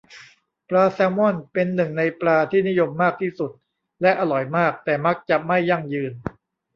[0.69, 3.51] ปลาแซลมอนเป็นหนึ่งในปลาที่นิยมมากที่สุด
[4.01, 6.11] และอร่อยมาก แต่มักจะไม่ยั่งยืน